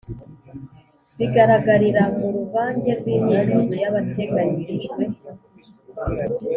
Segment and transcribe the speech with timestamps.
[1.17, 5.03] bigaragarira mu ruvange rw’imyitozo yabateganyirijwe.